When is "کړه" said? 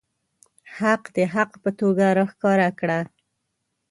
2.79-2.99